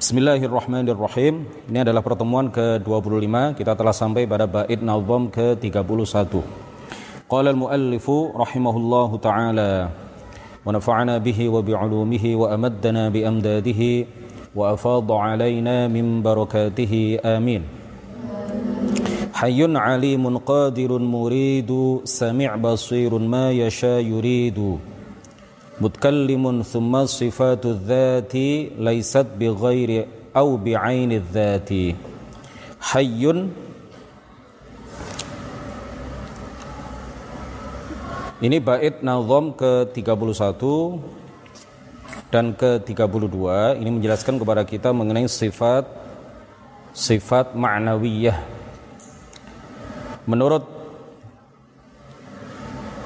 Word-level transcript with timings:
Bismillahirrahmanirrahim. 0.00 1.44
Ini 1.68 1.84
adalah 1.84 2.00
pertemuan 2.00 2.48
ke-25. 2.48 3.52
Kita 3.52 3.76
telah 3.76 3.92
sampai 3.92 4.24
pada 4.24 4.48
bait 4.48 4.80
nazam 4.80 5.28
ke-31. 5.28 6.40
Qala 7.28 7.52
al-muallifu 7.52 8.32
rahimahullahu 8.32 9.20
taala 9.20 9.92
wa 10.64 10.72
nafa'ana 10.72 11.20
bihi 11.20 11.52
wa 11.52 11.60
bi'ulumihi 11.60 12.32
wa 12.32 12.48
amaddana 12.48 13.12
bi 13.12 13.28
amdadihi 13.28 14.08
wa 14.56 14.72
afadha 14.72 15.36
alaina 15.36 15.84
min 15.92 16.24
barakatihi 16.24 17.20
amin. 17.20 17.68
Hayyun 19.36 19.76
alimun 19.76 20.40
qadirun 20.40 21.04
muridu 21.04 22.08
sami' 22.08 22.48
basirun 22.56 23.28
ma 23.28 23.52
yasha 23.52 24.00
yuridu 24.00 24.80
mutkallimun 25.80 26.60
thumma 26.62 27.08
sifatu 27.08 27.74
dzati 27.74 28.76
laysat 28.76 29.34
bi 29.40 29.48
ghairi 29.48 30.04
au 30.36 30.60
bi 30.60 30.76
aini 30.76 31.18
dzati 31.18 31.96
hayyun 32.92 33.68
Ini 38.40 38.56
bait 38.56 39.04
nazom 39.04 39.52
ke-31 39.52 40.64
dan 42.32 42.56
ke-32 42.56 43.36
ini 43.76 43.90
menjelaskan 44.00 44.40
kepada 44.40 44.64
kita 44.64 44.96
mengenai 44.96 45.28
sifat 45.28 45.84
sifat 46.96 47.52
ma'nawiyah. 47.52 48.40
Menurut 50.24 50.64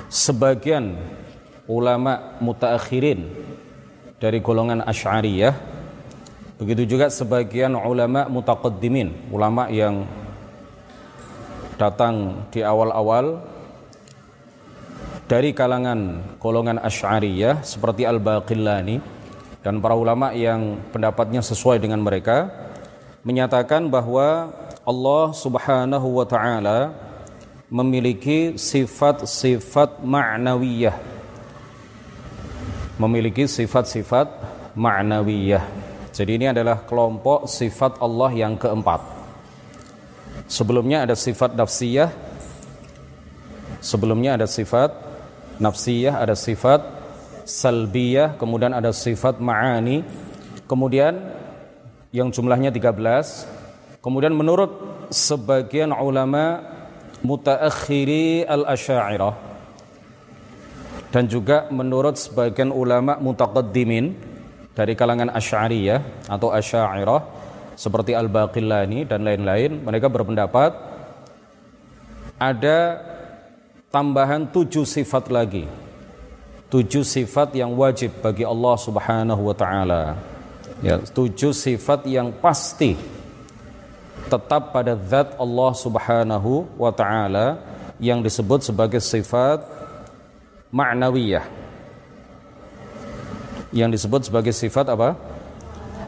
sebagian 0.07 0.95
ulama 1.69 2.37
mutaakhirin 2.41 3.25
dari 4.21 4.41
golongan 4.41 4.85
Asy'ariyah. 4.85 5.55
Begitu 6.61 6.97
juga 6.97 7.11
sebagian 7.11 7.75
ulama 7.75 8.31
mutaqaddimin 8.31 9.29
ulama 9.35 9.69
yang 9.69 10.07
datang 11.75 12.47
di 12.55 12.63
awal-awal 12.63 13.43
dari 15.27 15.51
kalangan 15.51 16.23
golongan 16.39 16.79
Asy'ariyah 16.79 17.67
seperti 17.67 18.07
Al-Baqillani 18.07 19.03
dan 19.65 19.81
para 19.81 19.97
ulama 19.99 20.31
yang 20.37 20.79
pendapatnya 20.93 21.41
sesuai 21.43 21.81
dengan 21.81 21.99
mereka 22.05 22.53
menyatakan 23.25 23.89
bahwa 23.89 24.53
Allah 24.85 25.27
Subhanahu 25.33 26.21
wa 26.21 26.27
taala 26.29 26.93
memiliki 27.73 28.55
sifat-sifat 28.61 30.05
ma'nawiyah 30.05 31.14
memiliki 32.99 33.47
sifat-sifat 33.51 34.27
ma'nawiyah. 34.79 35.65
Jadi 36.15 36.39
ini 36.39 36.47
adalah 36.51 36.87
kelompok 36.87 37.51
sifat 37.51 37.99
Allah 37.99 38.31
yang 38.31 38.55
keempat. 38.55 39.03
Sebelumnya 40.47 41.03
ada 41.03 41.19
sifat 41.19 41.59
nafsiyah. 41.59 42.11
Sebelumnya 43.83 44.39
ada 44.39 44.47
sifat 44.47 44.95
nafsiyah, 45.59 46.23
ada 46.23 46.39
sifat 46.39 46.81
salbiyah, 47.45 48.39
kemudian 48.39 48.71
ada 48.71 48.95
sifat 48.95 49.43
ma'ani. 49.43 50.07
Kemudian 50.71 51.19
yang 52.15 52.31
jumlahnya 52.31 52.71
13. 52.71 53.99
Kemudian 53.99 54.39
menurut 54.39 54.71
sebagian 55.11 55.91
ulama 55.91 56.63
mutaakhiri 57.27 58.47
al-asy'ariyah 58.47 59.54
dan 61.15 61.31
juga 61.31 61.71
menurut 61.71 62.19
sebagian 62.19 62.75
ulama 62.75 63.15
mutaqaddimin 63.23 64.19
dari 64.75 64.99
kalangan 64.99 65.31
Asy'ariyah 65.31 66.27
atau 66.27 66.51
Asy'ariyah 66.51 67.23
seperti 67.79 68.19
Al-Baqillani 68.19 69.07
dan 69.07 69.23
lain-lain 69.23 69.79
mereka 69.87 70.11
berpendapat 70.11 70.75
ada 72.35 72.99
tambahan 73.95 74.51
tujuh 74.51 74.83
sifat 74.83 75.31
lagi. 75.31 75.71
Tujuh 76.67 77.07
sifat 77.07 77.55
yang 77.55 77.79
wajib 77.79 78.11
bagi 78.19 78.43
Allah 78.43 78.75
Subhanahu 78.75 79.43
wa 79.47 79.55
taala. 79.55 80.19
Ya 80.83 80.99
tujuh 80.99 81.55
sifat 81.55 82.11
yang 82.11 82.35
pasti 82.43 82.99
tetap 84.27 84.75
pada 84.75 84.99
zat 85.07 85.39
Allah 85.39 85.71
Subhanahu 85.79 86.67
wa 86.75 86.91
taala 86.91 87.63
yang 88.03 88.19
disebut 88.19 88.67
sebagai 88.67 88.99
sifat 88.99 89.63
ma'nawiyah 90.75 91.47
yang 93.71 93.91
disebut 93.95 94.27
sebagai 94.27 94.51
sifat 94.51 94.91
apa? 94.91 95.15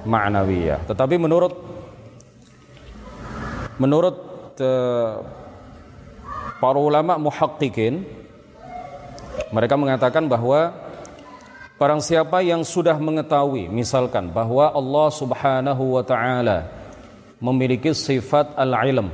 ma'nawiyah. 0.06 0.86
Tetapi 0.86 1.18
menurut 1.18 1.54
menurut 3.78 4.16
uh, 4.62 5.22
para 6.58 6.78
ulama 6.78 7.18
muhaqqiqin 7.18 8.06
mereka 9.52 9.74
mengatakan 9.76 10.24
bahwa 10.26 10.72
barang 11.76 12.00
siapa 12.00 12.40
yang 12.40 12.64
sudah 12.64 12.96
mengetahui 12.96 13.68
misalkan 13.68 14.32
bahwa 14.32 14.72
Allah 14.72 15.08
Subhanahu 15.12 16.00
wa 16.00 16.02
taala 16.06 16.72
memiliki 17.36 17.92
sifat 17.92 18.56
al-ilm 18.56 19.12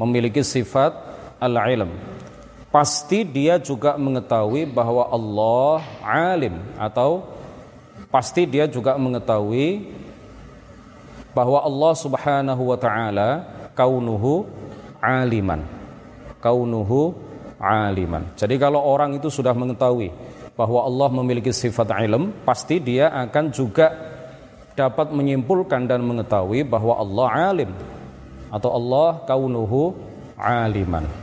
memiliki 0.00 0.40
sifat 0.40 0.96
al-ilm 1.36 1.92
pasti 2.72 3.20
dia 3.22 3.60
juga 3.60 4.00
mengetahui 4.00 4.64
bahwa 4.64 5.04
Allah 5.12 5.84
alim 6.00 6.56
atau 6.80 7.28
pasti 8.08 8.48
dia 8.48 8.64
juga 8.64 8.96
mengetahui 8.96 9.92
bahwa 11.36 11.60
Allah 11.60 11.92
Subhanahu 11.92 12.62
wa 12.72 12.78
taala 12.80 13.44
kaunuhu 13.76 14.48
aliman. 15.04 15.60
Kaunuhu 16.40 17.12
aliman. 17.60 18.24
Jadi 18.40 18.56
kalau 18.56 18.80
orang 18.80 19.20
itu 19.20 19.28
sudah 19.28 19.52
mengetahui 19.52 20.08
bahwa 20.56 20.84
Allah 20.84 21.08
memiliki 21.12 21.52
sifat 21.52 21.92
ilm, 22.04 22.32
pasti 22.42 22.80
dia 22.80 23.12
akan 23.12 23.44
juga 23.52 23.92
dapat 24.72 25.12
menyimpulkan 25.12 25.84
dan 25.84 26.00
mengetahui 26.00 26.64
bahwa 26.64 26.96
Allah 26.96 27.26
alim 27.52 27.70
atau 28.48 28.72
Allah 28.72 29.20
kaunuhu 29.28 29.92
aliman. 30.40 31.21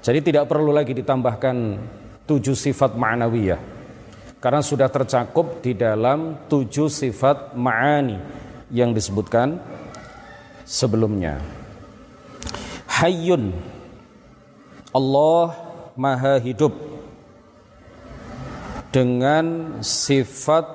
Jadi 0.00 0.32
tidak 0.32 0.48
perlu 0.48 0.72
lagi 0.72 0.96
ditambahkan 0.96 1.56
tujuh 2.24 2.56
sifat 2.56 2.96
ma'nawiyah. 2.96 3.60
Karena 4.40 4.64
sudah 4.64 4.88
tercakup 4.88 5.60
di 5.60 5.76
dalam 5.76 6.48
tujuh 6.48 6.88
sifat 6.88 7.52
ma'ani 7.52 8.16
yang 8.72 8.96
disebutkan 8.96 9.60
sebelumnya. 10.64 11.36
Hayyun 12.88 13.52
Allah 14.96 15.52
maha 15.92 16.40
hidup 16.40 16.72
dengan 18.88 19.78
sifat 19.84 20.66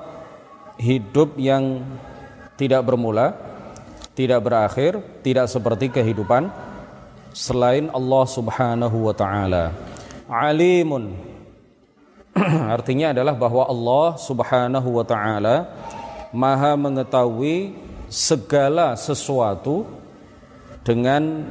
hidup 0.78 1.36
yang 1.36 1.84
tidak 2.56 2.86
bermula, 2.86 3.36
tidak 4.16 4.40
berakhir, 4.40 5.02
tidak 5.20 5.50
seperti 5.50 5.92
kehidupan 5.92 6.48
selain 7.36 7.92
Allah 7.92 8.24
Subhanahu 8.24 8.96
wa 9.04 9.12
taala. 9.12 9.76
Alimun 10.24 11.12
artinya 12.76 13.12
adalah 13.12 13.36
bahwa 13.36 13.68
Allah 13.68 14.16
Subhanahu 14.16 14.88
wa 14.88 15.04
taala 15.04 15.68
Maha 16.32 16.72
mengetahui 16.80 17.76
segala 18.08 18.96
sesuatu 18.96 19.84
dengan 20.80 21.44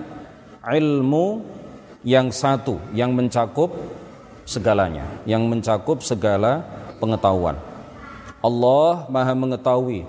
ilmu 0.65 1.45
yang 2.01 2.33
satu 2.33 2.81
yang 2.89 3.13
mencakup 3.13 3.69
segalanya, 4.45 5.05
yang 5.29 5.45
mencakup 5.45 6.01
segala 6.01 6.65
pengetahuan. 6.97 7.61
Allah 8.41 9.05
Maha 9.09 9.33
mengetahui 9.37 10.05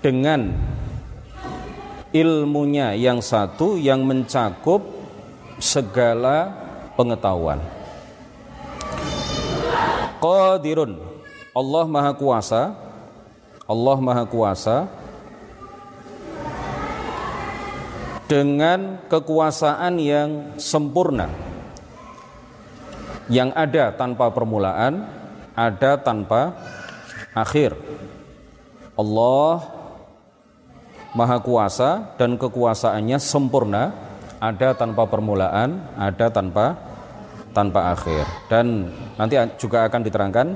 dengan 0.00 0.71
ilmunya 2.12 2.92
yang 2.94 3.24
satu 3.24 3.80
yang 3.80 4.04
mencakup 4.04 4.84
segala 5.56 6.52
pengetahuan. 6.94 7.58
Qadirun 10.22 11.02
Allah 11.56 11.84
Maha 11.90 12.12
Kuasa 12.14 12.78
Allah 13.66 13.98
Maha 13.98 14.24
Kuasa 14.28 14.86
dengan 18.28 19.02
kekuasaan 19.12 20.00
yang 20.00 20.56
sempurna 20.56 21.28
yang 23.30 23.52
ada 23.56 23.92
tanpa 23.92 24.28
permulaan, 24.28 25.08
ada 25.56 26.00
tanpa 26.00 26.52
akhir. 27.32 27.76
Allah 28.92 29.81
maha 31.12 31.38
kuasa 31.40 32.16
dan 32.16 32.40
kekuasaannya 32.40 33.18
sempurna, 33.20 33.92
ada 34.40 34.74
tanpa 34.74 35.06
permulaan, 35.06 35.80
ada 35.96 36.32
tanpa 36.32 36.76
tanpa 37.52 37.92
akhir. 37.92 38.24
Dan 38.48 38.88
nanti 39.20 39.36
juga 39.60 39.84
akan 39.86 40.00
diterangkan 40.02 40.46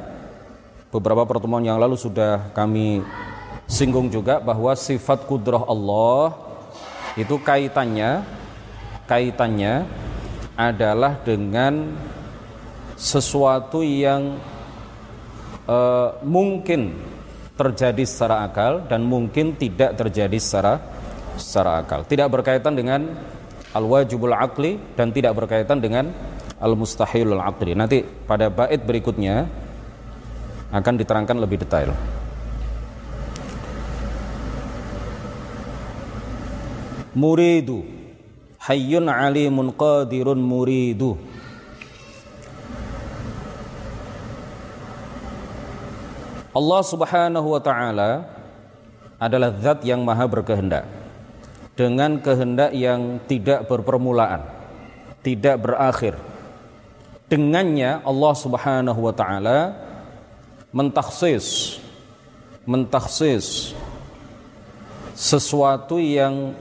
beberapa 0.91 1.29
pertemuan 1.29 1.63
yang 1.63 1.77
lalu 1.77 1.95
sudah 1.95 2.51
kami 2.57 3.05
singgung 3.69 4.09
juga 4.09 4.41
bahwa 4.41 4.73
sifat 4.73 5.29
kudrah 5.29 5.61
Allah 5.69 6.33
itu 7.19 7.37
kaitannya 7.43 8.25
kaitannya 9.05 9.85
adalah 10.57 11.21
dengan 11.21 11.93
sesuatu 12.97 13.85
yang 13.85 14.41
uh, 15.69 16.17
mungkin 16.25 16.97
terjadi 17.57 18.05
secara 18.05 18.45
akal 18.45 18.85
dan 18.85 19.01
mungkin 19.03 19.57
tidak 19.57 19.97
terjadi 19.97 20.37
secara 20.37 20.79
secara 21.41 21.81
akal. 21.81 22.05
Tidak 22.05 22.29
berkaitan 22.29 22.77
dengan 22.77 23.17
al-wajibul 23.73 24.37
aqli 24.37 24.77
dan 24.97 25.13
tidak 25.13 25.33
berkaitan 25.37 25.81
dengan 25.81 26.13
al-mustahilul 26.61 27.41
aqli. 27.41 27.73
Nanti 27.73 28.05
pada 28.05 28.53
bait 28.53 28.81
berikutnya 28.85 29.49
akan 30.73 30.95
diterangkan 31.01 31.37
lebih 31.41 31.65
detail. 31.65 31.97
Muridu 37.17 37.81
Hayyun 38.61 39.09
alimun 39.09 39.73
qadirun 39.73 40.37
muridu 40.37 41.17
Allah 46.57 46.81
Subhanahu 46.81 47.53
wa 47.53 47.61
taala 47.61 48.25
adalah 49.21 49.53
zat 49.61 49.85
yang 49.85 50.01
maha 50.01 50.25
berkehendak 50.25 50.89
dengan 51.77 52.17
kehendak 52.25 52.73
yang 52.73 53.21
tidak 53.29 53.69
berpermulaan, 53.69 54.41
tidak 55.21 55.61
berakhir. 55.61 56.17
Dengannya 57.29 58.01
Allah 58.01 58.33
Subhanahu 58.33 59.01
wa 59.05 59.13
taala 59.13 59.77
mentaksis 60.73 61.77
mentaksis 62.65 63.77
sesuatu 65.13 66.01
yang 66.01 66.57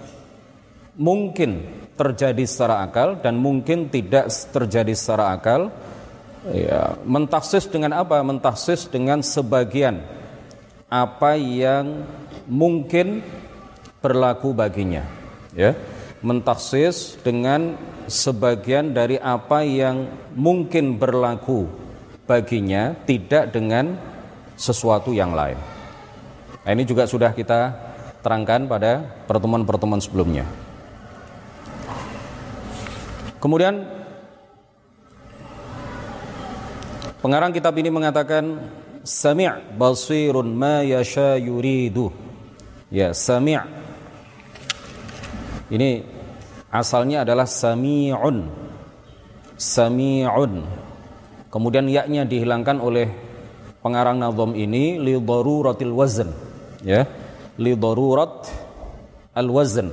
mungkin 1.00 1.72
terjadi 1.96 2.44
secara 2.44 2.84
akal 2.84 3.16
dan 3.24 3.40
mungkin 3.40 3.88
tidak 3.88 4.28
terjadi 4.52 4.92
secara 4.92 5.40
akal 5.40 5.72
ya, 6.54 7.00
mentaksis 7.08 7.66
dengan 7.66 7.96
apa? 7.96 8.22
Mentaksis 8.22 8.86
dengan 8.86 9.24
sebagian 9.26 10.04
apa 10.92 11.34
yang 11.40 12.06
mungkin 12.46 13.26
berlaku 14.04 14.54
baginya. 14.54 15.06
Ya, 15.56 15.74
mentaksis 16.20 17.16
dengan 17.24 17.80
sebagian 18.06 18.94
dari 18.94 19.18
apa 19.18 19.66
yang 19.66 20.10
mungkin 20.36 21.00
berlaku 21.00 21.66
baginya, 22.26 22.98
tidak 23.06 23.54
dengan 23.54 23.98
sesuatu 24.58 25.14
yang 25.14 25.34
lain. 25.34 25.58
Nah, 26.66 26.72
ini 26.74 26.82
juga 26.82 27.06
sudah 27.06 27.30
kita 27.32 27.78
terangkan 28.26 28.66
pada 28.66 29.06
pertemuan-pertemuan 29.30 30.02
sebelumnya. 30.02 30.50
Kemudian 33.38 33.95
Pengarang 37.26 37.50
kitab 37.50 37.74
ini 37.82 37.90
mengatakan 37.90 38.70
sami' 39.02 39.50
basirun 39.74 40.46
ma 40.54 40.86
yasha 40.86 41.42
yuridu. 41.42 42.14
Ya, 42.94 43.18
sami' 43.18 43.58
ini 45.74 46.06
asalnya 46.70 47.26
adalah 47.26 47.50
sami'un. 47.50 48.46
Sami'un. 49.58 50.70
Kemudian 51.50 51.90
yaknya 51.90 52.30
dihilangkan 52.30 52.78
oleh 52.78 53.10
pengarang 53.82 54.22
nazam 54.22 54.54
ini 54.54 55.02
li 55.02 55.18
daruratil 55.18 55.98
wazn. 55.98 56.30
Ya. 56.86 57.10
Li 57.58 57.74
darurat 57.74 58.46
al 59.34 59.50
wazn. 59.50 59.90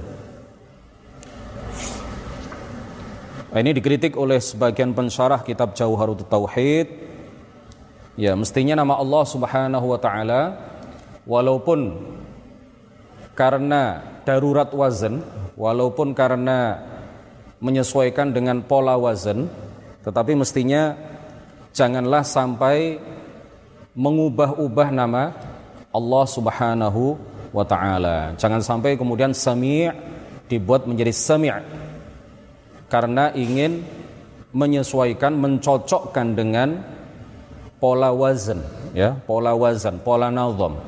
Ini 3.56 3.72
dikritik 3.72 4.20
oleh 4.20 4.36
sebagian 4.36 4.92
pensyarah 4.92 5.40
kitab 5.40 5.72
Jauharut 5.72 6.20
Tauhid 6.28 7.11
Ya, 8.12 8.36
mestinya 8.36 8.76
nama 8.76 9.00
Allah 9.00 9.24
Subhanahu 9.24 9.86
wa 9.88 9.96
taala 9.96 10.52
walaupun 11.24 11.96
karena 13.32 14.04
darurat 14.28 14.68
wazan, 14.68 15.24
walaupun 15.56 16.12
karena 16.12 16.76
menyesuaikan 17.56 18.28
dengan 18.36 18.60
pola 18.60 19.00
wazan, 19.00 19.48
tetapi 20.04 20.36
mestinya 20.36 20.92
janganlah 21.72 22.20
sampai 22.20 23.00
mengubah-ubah 23.96 24.92
nama 24.92 25.32
Allah 25.88 26.24
Subhanahu 26.28 27.16
wa 27.48 27.64
taala. 27.64 28.36
Jangan 28.36 28.60
sampai 28.60 29.00
kemudian 29.00 29.32
sami' 29.32 29.88
dibuat 30.52 30.84
menjadi 30.84 31.16
sami' 31.16 31.48
karena 32.92 33.32
ingin 33.32 33.80
menyesuaikan, 34.52 35.32
mencocokkan 35.32 36.36
dengan 36.36 36.91
pola 37.82 38.14
wazan 38.14 38.62
ya 38.94 39.18
pola 39.26 39.58
wazan 39.58 39.98
pola 39.98 40.30
nazam. 40.30 40.78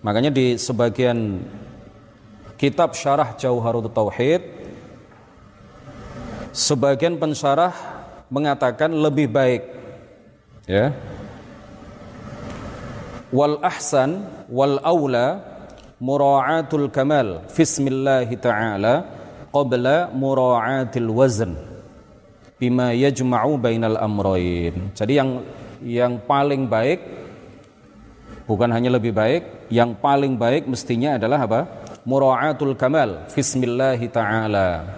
Makanya 0.00 0.32
di 0.32 0.56
sebagian 0.56 1.44
kitab 2.56 2.96
syarah 2.96 3.36
Jauharut 3.36 3.92
Tauhid 3.92 4.40
sebagian 6.56 7.20
pensyarah 7.20 7.76
mengatakan 8.32 8.88
lebih 8.88 9.28
baik 9.28 9.62
ya. 10.64 10.96
Wal 13.28 13.60
ahsan 13.60 14.24
wal 14.48 14.80
aula 14.80 15.44
mura'atul 16.00 16.88
kamal 16.88 17.44
fismillahi 17.52 18.32
ta'ala 18.40 19.04
qabla 19.52 20.08
mura'atil 20.16 21.12
wazn 21.12 21.52
bima 22.56 22.96
yajma'u 22.96 23.60
bainal 23.60 24.00
amrayn. 24.00 24.88
Jadi 24.96 25.12
yang 25.20 25.44
yang 25.82 26.22
paling 26.22 26.66
baik 26.66 27.00
bukan 28.48 28.70
hanya 28.72 28.96
lebih 28.96 29.12
baik, 29.12 29.68
yang 29.68 29.92
paling 29.92 30.40
baik 30.40 30.64
mestinya 30.64 31.20
adalah 31.20 31.44
apa? 31.44 31.60
Mura'atul 32.08 32.72
kamal 32.72 33.28
Bismillahi 33.28 34.08
ta'ala. 34.08 34.88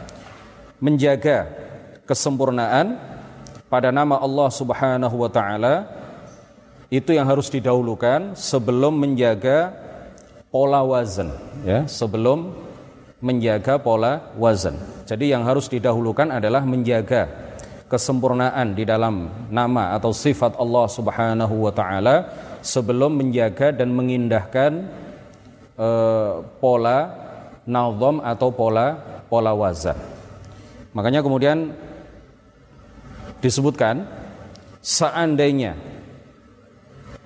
Menjaga 0.78 1.50
kesempurnaan 2.06 2.96
pada 3.68 3.92
nama 3.92 4.16
Allah 4.16 4.48
subhanahu 4.48 5.12
wa 5.12 5.28
ta'ala 5.28 5.84
Itu 6.88 7.14
yang 7.14 7.28
harus 7.28 7.52
didahulukan 7.52 8.34
sebelum 8.34 8.96
menjaga 8.96 9.70
pola 10.50 10.82
wazan 10.82 11.30
ya, 11.62 11.86
Sebelum 11.86 12.70
menjaga 13.20 13.76
pola 13.76 14.32
wazan. 14.34 14.74
Jadi 15.04 15.30
yang 15.30 15.44
harus 15.44 15.68
didahulukan 15.68 16.26
adalah 16.32 16.64
menjaga 16.64 17.28
kesempurnaan 17.90 18.78
di 18.78 18.86
dalam 18.86 19.26
nama 19.50 19.98
atau 19.98 20.14
sifat 20.14 20.54
Allah 20.54 20.86
Subhanahu 20.86 21.66
wa 21.66 21.72
taala 21.74 22.30
sebelum 22.62 23.18
menjaga 23.18 23.74
dan 23.74 23.90
mengindahkan 23.90 24.86
uh, 25.74 26.46
pola 26.62 27.10
nazam 27.66 28.22
atau 28.22 28.54
pola 28.54 28.94
pola 29.26 29.50
wazan. 29.50 29.98
Makanya 30.94 31.18
kemudian 31.26 31.74
disebutkan 33.42 34.06
seandainya 34.78 35.74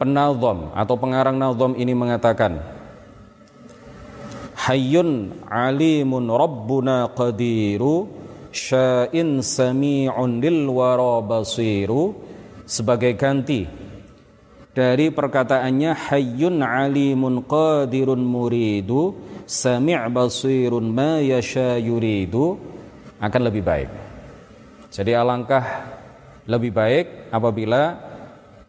penazam 0.00 0.72
atau 0.72 0.96
pengarang 0.96 1.36
nazam 1.36 1.76
ini 1.76 1.92
mengatakan 1.92 2.72
Hayyun 4.64 5.44
alimun 5.44 6.24
rabbuna 6.32 7.12
qadiru 7.12 8.23
sya'in 8.54 9.42
sami'un 9.42 10.38
lil 10.38 10.70
wara 10.70 11.18
basiru 11.20 12.14
sebagai 12.64 13.18
ganti 13.18 13.66
dari 14.74 15.10
perkataannya 15.10 15.90
hayyun 15.94 16.62
alimun 16.62 17.42
qadirun 17.46 18.22
muridu 18.22 19.14
sami' 19.46 19.98
basirun 20.10 20.86
ma 20.90 21.18
yasha 21.22 21.78
yuridu 21.78 22.58
akan 23.22 23.40
lebih 23.46 23.62
baik. 23.62 23.90
Jadi 24.90 25.14
alangkah 25.14 25.64
lebih 26.46 26.70
baik 26.74 27.06
apabila 27.30 27.98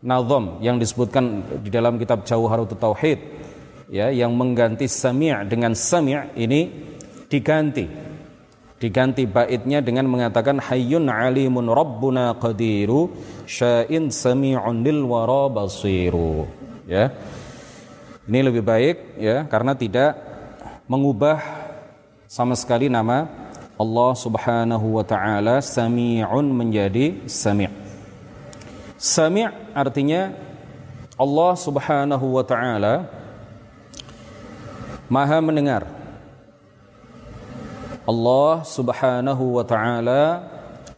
nazam 0.05 0.61
yang 0.61 0.77
disebutkan 0.77 1.41
di 1.65 1.69
dalam 1.73 1.97
kitab 1.97 2.21
Jauharut 2.25 2.69
Tauhid 2.77 3.19
ya 3.89 4.13
yang 4.13 4.33
mengganti 4.37 4.85
sami' 4.85 5.33
dengan 5.49 5.73
sami' 5.73 6.37
ini 6.37 6.69
diganti 7.25 8.04
diganti 8.75 9.23
baitnya 9.23 9.79
dengan 9.79 10.05
mengatakan 10.05 10.59
hayyun 10.59 11.07
alimun 11.07 11.71
rabbuna 11.71 12.35
qadiru 12.35 13.07
sya'in 13.47 14.11
sami'un 14.11 14.83
lil 14.83 15.01
wara 15.07 15.47
basiru. 15.47 16.45
Ya. 16.85 17.15
Ini 18.25 18.39
lebih 18.41 18.65
baik 18.65 19.21
ya 19.21 19.45
karena 19.45 19.77
tidak 19.77 20.17
mengubah 20.89 21.39
sama 22.25 22.57
sekali 22.57 22.89
nama 22.89 23.29
Allah 23.79 24.11
Subhanahu 24.17 24.97
wa 24.99 25.05
taala. 25.05 25.61
Sami'un 25.61 26.45
menjadi 26.49 27.23
sami' 27.29 27.71
sami' 28.97 29.47
artinya 29.77 30.33
Allah 31.15 31.53
Subhanahu 31.55 32.25
wa 32.35 32.43
taala 32.43 33.07
Maha 35.05 35.37
mendengar. 35.37 35.94
Allah 38.05 38.61
Subhanahu 38.61 39.57
wa 39.57 39.65
taala 39.65 40.45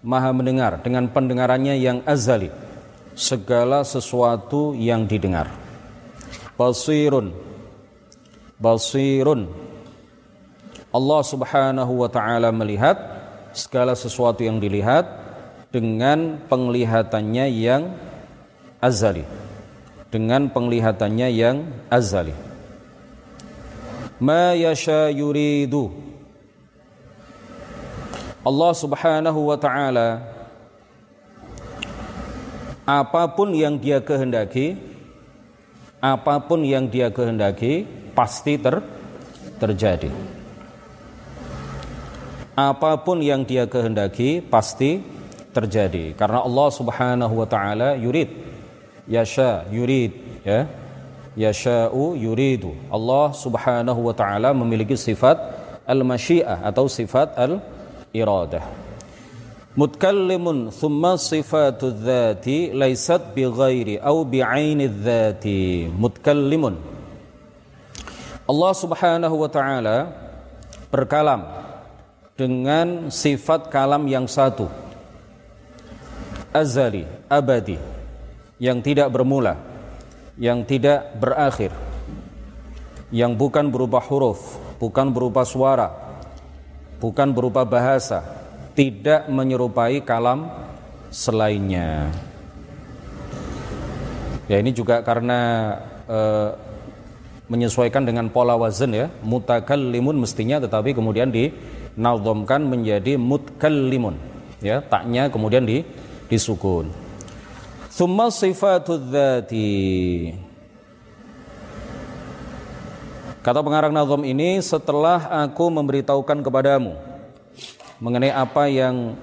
Maha 0.03 0.31
mendengar 0.31 0.79
dengan 0.83 1.09
pendengarannya 1.09 1.75
yang 1.79 1.99
azali 2.05 2.53
segala 3.17 3.81
sesuatu 3.81 4.77
yang 4.77 5.09
didengar. 5.09 5.49
Basirun 6.53 7.33
Basirun 8.61 9.49
Allah 10.93 11.21
Subhanahu 11.25 12.05
wa 12.05 12.09
taala 12.11 12.53
melihat 12.53 12.95
segala 13.51 13.97
sesuatu 13.97 14.45
yang 14.45 14.61
dilihat 14.61 15.07
dengan 15.73 16.39
penglihatannya 16.47 17.45
yang 17.51 17.91
azali. 18.79 19.25
Dengan 20.07 20.47
penglihatannya 20.47 21.27
yang 21.35 21.67
azali. 21.91 22.31
Ma 24.23 24.55
yasha 24.55 25.11
yuridu 25.11 26.06
Allah 28.48 28.72
Subhanahu 28.72 29.39
wa 29.51 29.58
taala 29.60 30.24
apa 32.88 33.27
pun 33.36 33.51
yang 33.51 33.75
dia 33.75 34.00
kehendaki 34.00 34.80
apa 36.00 36.39
pun 36.39 36.63
yang 36.63 36.88
dia 36.88 37.12
kehendaki 37.12 37.84
pasti 38.16 38.56
ter 38.56 38.80
terjadi. 39.58 40.13
Apa 42.58 42.98
pun 43.01 43.22
yang 43.22 43.46
dia 43.46 43.70
kehendaki 43.70 44.42
pasti 44.42 45.01
terjadi. 45.54 46.13
Karena 46.18 46.42
Allah 46.42 46.70
Subhanahu 46.74 47.34
wa 47.34 47.48
taala 47.50 47.94
yurid. 47.98 48.30
Yasha 49.10 49.66
yurid 49.70 50.13
ya. 50.46 50.66
Yasha'u 51.38 52.18
yuridu. 52.18 52.74
Allah 52.89 53.30
Subhanahu 53.30 54.10
wa 54.10 54.13
taala 54.18 54.58
memiliki 54.58 54.98
sifat 54.98 55.38
al-masyiah 55.86 56.66
atau 56.66 56.89
sifat 56.89 57.38
al 57.38 57.62
iradah. 58.13 58.63
Mutkallimun 59.77 60.73
thumma 60.73 61.21
sifatu 61.21 61.93
dhati 61.93 62.73
laysat 62.73 63.37
bi 63.37 63.45
ghairi 63.45 64.01
au 64.01 64.25
bi 64.25 64.41
aini 64.41 64.89
dhati. 64.89 65.85
Mutkallimun. 65.91 66.75
Allah 68.47 68.73
Subhanahu 68.73 69.35
wa 69.43 69.49
taala 69.51 69.97
berkalam 70.89 71.45
dengan 72.33 73.13
sifat 73.13 73.69
kalam 73.69 74.07
yang 74.09 74.25
satu. 74.25 74.65
Azali 76.55 77.05
abadi 77.29 77.77
yang 78.57 78.81
tidak 78.81 79.13
bermula 79.13 79.59
yang 80.37 80.65
tidak 80.65 81.17
berakhir 81.17 81.73
yang 83.09 83.33
bukan 83.33 83.69
berupa 83.69 84.01
huruf 84.01 84.57
bukan 84.77 85.09
berupa 85.13 85.45
suara 85.45 86.06
bukan 86.98 87.34
berupa 87.34 87.63
bahasa, 87.66 88.25
tidak 88.77 89.30
menyerupai 89.30 90.01
kalam 90.06 90.50
selainnya. 91.10 92.12
Ya 94.48 94.63
ini 94.63 94.72
juga 94.72 95.04
karena 95.04 95.39
e, 96.08 96.20
menyesuaikan 97.51 98.08
dengan 98.08 98.32
pola 98.32 98.56
wazan 98.56 98.96
ya, 98.96 99.08
mutakallimun 99.22 100.24
mestinya 100.24 100.63
tetapi 100.63 100.96
kemudian 100.96 101.34
dinazamkan 101.34 102.63
menjadi 102.63 103.20
mutkallimun. 103.20 104.16
Ya, 104.63 104.82
taknya 104.82 105.30
kemudian 105.30 105.68
di 105.68 105.86
disukun. 106.32 106.89
Thumma 107.94 108.30
sifatul 108.30 109.10
dzati 109.10 110.47
Kata 113.48 113.63
pengarang 113.63 113.96
nazam 113.96 114.27
ini 114.27 114.60
setelah 114.60 115.48
aku 115.48 115.72
memberitahukan 115.72 116.44
kepadamu 116.44 117.00
mengenai 117.96 118.27
apa 118.27 118.68
yang 118.68 119.16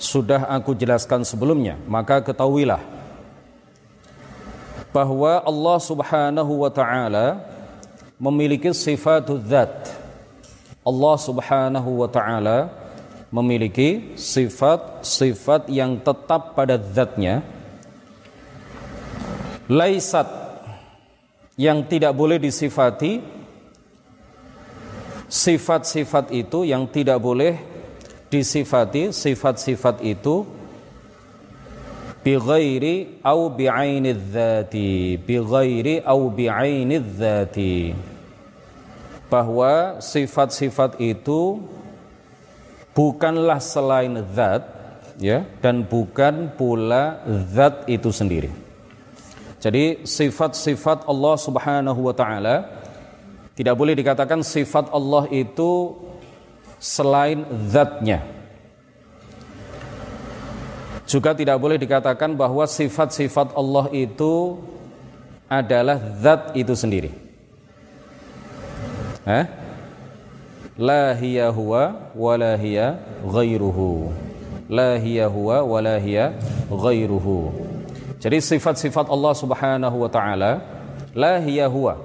sudah 0.00 0.48
aku 0.48 0.72
jelaskan 0.72 1.20
sebelumnya, 1.20 1.76
maka 1.84 2.24
ketahuilah 2.24 2.80
bahwa 4.96 5.44
Allah 5.44 5.78
Subhanahu 5.84 6.64
wa 6.64 6.72
taala 6.72 7.44
memiliki 8.16 8.72
sifat 8.72 9.28
zat. 9.44 9.92
Allah 10.80 11.16
Subhanahu 11.20 12.00
wa 12.00 12.08
taala 12.08 12.72
memiliki 13.28 14.16
sifat-sifat 14.16 15.68
yang 15.68 16.00
tetap 16.00 16.56
pada 16.56 16.80
zatnya. 16.80 17.44
Laisat 19.68 20.41
yang 21.56 21.84
tidak 21.84 22.16
boleh 22.16 22.40
disifati 22.40 23.20
sifat-sifat 25.28 26.32
itu 26.32 26.64
yang 26.68 26.88
tidak 26.88 27.20
boleh 27.20 27.56
disifati 28.32 29.12
sifat-sifat 29.12 30.00
itu 30.04 30.48
bi 32.24 32.36
ghairi 32.36 33.20
au 33.24 33.52
bi 33.52 33.68
dzati 34.12 35.20
bi 35.20 35.36
ghairi 35.40 36.00
au 36.04 36.32
bi 36.32 36.48
dzati. 37.00 37.76
Bahwa 39.32 39.96
sifat-sifat 40.04 41.00
itu 41.00 41.64
bukanlah 42.92 43.60
selain 43.64 44.20
zat 44.36 44.68
ya 45.16 45.48
dan 45.64 45.88
bukan 45.88 46.52
pula 46.52 47.24
zat 47.48 47.88
itu 47.88 48.12
sendiri 48.12 48.61
jadi 49.62 50.02
sifat-sifat 50.02 51.06
Allah 51.06 51.34
Subhanahu 51.38 52.10
wa 52.10 52.10
taala 52.10 52.66
tidak 53.54 53.78
boleh 53.78 53.94
dikatakan 53.94 54.42
sifat 54.42 54.90
Allah 54.90 55.30
itu 55.30 55.94
selain 56.82 57.46
zatnya. 57.70 58.26
Juga 61.06 61.30
tidak 61.30 61.62
boleh 61.62 61.78
dikatakan 61.78 62.34
bahwa 62.34 62.66
sifat-sifat 62.66 63.54
Allah 63.54 63.86
itu 63.94 64.58
adalah 65.46 66.00
zat 66.18 66.58
itu 66.58 66.74
sendiri. 66.74 67.14
Eh? 69.22 69.46
La 70.74 71.14
hiya 71.14 71.54
huwa 71.54 72.10
wa 72.18 72.34
la 72.34 72.58
hiya 72.58 72.98
ghairuhu. 73.22 74.10
La 74.66 74.98
hiya 74.98 75.30
huwa 75.30 75.62
wa 75.62 75.78
la 75.78 76.00
hiya 76.02 76.34
ghairuhu. 76.66 77.52
Jadi 78.22 78.38
sifat-sifat 78.38 79.10
Allah 79.10 79.34
Subhanahu 79.34 80.06
wa 80.06 80.10
taala 80.10 80.62
la 81.10 81.42
hiya 81.42 81.66
huwa. 81.66 81.98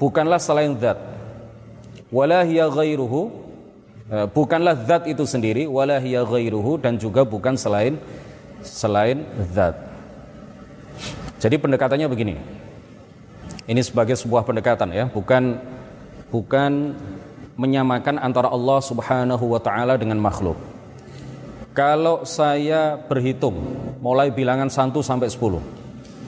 Bukanlah 0.00 0.40
selain 0.40 0.72
zat. 0.80 0.96
Wala 2.08 2.40
hiya 2.40 2.72
ghairuhu. 2.72 3.28
Eh, 4.08 4.26
bukanlah 4.32 4.72
zat 4.88 5.04
itu 5.04 5.28
sendiri, 5.28 5.68
wala 5.68 6.00
hiya 6.00 6.24
ghairuhu 6.24 6.80
dan 6.80 6.96
juga 6.96 7.20
bukan 7.20 7.52
selain 7.52 8.00
selain 8.64 9.28
zat. 9.52 9.76
Jadi 11.36 11.60
pendekatannya 11.60 12.08
begini. 12.08 12.40
Ini 13.68 13.80
sebagai 13.84 14.16
sebuah 14.16 14.44
pendekatan 14.44 14.88
ya, 14.92 15.04
bukan 15.08 15.60
bukan 16.32 16.96
menyamakan 17.60 18.16
antara 18.20 18.48
Allah 18.48 18.80
Subhanahu 18.80 19.52
wa 19.52 19.60
taala 19.60 20.00
dengan 20.00 20.16
makhluk. 20.16 20.73
Kalau 21.74 22.22
saya 22.22 22.94
berhitung 22.94 23.58
mulai 23.98 24.30
bilangan 24.30 24.70
1 24.70 24.94
sampai 25.02 25.26
10. 25.26 25.58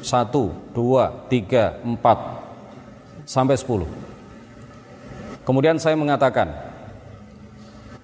1, 0.03 0.75
2, 0.75 0.75
3, 0.75 1.87
4 1.87 3.23
sampai 3.23 3.55
10. 3.55 3.87
Kemudian 5.47 5.79
saya 5.79 5.95
mengatakan 5.95 6.51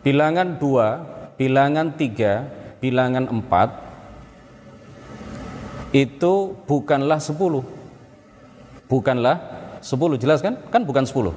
bilangan 0.06 0.54
2, 0.54 1.34
bilangan 1.34 1.90
3, 1.98 2.46
bilangan 2.78 3.26
4 3.26 5.98
itu 5.98 6.54
bukanlah 6.70 7.18
10. 7.18 7.66
Bukanlah 8.86 9.36
10, 9.82 10.14
jelas 10.14 10.46
kan? 10.46 10.62
Kan 10.70 10.86
bukan 10.86 11.02
10. 11.02 11.34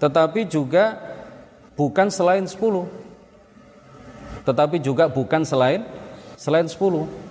Tetapi 0.00 0.48
juga 0.48 0.96
bukan 1.76 2.08
selain 2.08 2.48
10 2.48 3.04
tetapi 4.46 4.78
juga 4.78 5.10
bukan 5.10 5.42
selain 5.42 5.82
selain 6.38 6.70
10. 6.70 7.26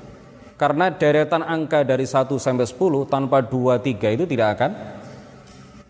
Karena 0.55 0.87
deretan 0.87 1.43
angka 1.43 1.83
dari 1.83 2.03
1 2.07 2.39
sampai 2.39 2.67
10 2.67 3.07
tanpa 3.07 3.39
2 3.43 3.79
3 3.79 4.15
itu 4.15 4.23
tidak 4.27 4.59
akan 4.59 4.71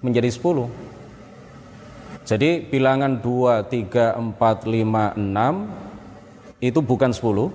menjadi 0.05 0.29
10. 0.29 0.69
Jadi 2.25 2.65
bilangan 2.65 3.21
2 3.21 3.61
3 3.69 4.17
4 4.17 4.65
5 4.65 5.17
6 5.17 6.65
itu 6.65 6.79
bukan 6.81 7.11
10. 7.13 7.49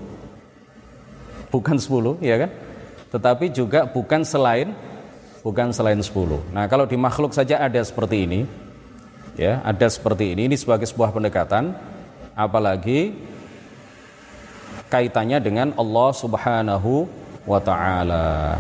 Bukan 1.51 1.77
10, 1.83 2.15
ya 2.23 2.47
kan? 2.47 2.51
Tetapi 3.11 3.51
juga 3.51 3.91
bukan 3.91 4.23
selain 4.23 4.71
bukan 5.43 5.75
selain 5.75 5.99
10. 5.99 6.39
Nah, 6.55 6.71
kalau 6.71 6.87
di 6.87 6.95
makhluk 6.95 7.35
saja 7.35 7.59
ada 7.59 7.83
seperti 7.83 8.23
ini, 8.23 8.47
ya, 9.35 9.59
ada 9.67 9.91
seperti 9.91 10.39
ini. 10.39 10.47
Ini 10.47 10.55
sebagai 10.55 10.87
sebuah 10.87 11.11
pendekatan 11.11 11.75
apalagi 12.39 13.30
kaitannya 14.91 15.39
dengan 15.39 15.71
Allah 15.79 16.11
Subhanahu 16.11 17.07
wa 17.47 17.61
taala. 17.63 18.59